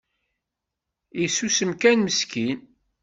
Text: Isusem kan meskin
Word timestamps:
Isusem 1.23 1.71
kan 1.81 1.97
meskin 2.05 2.59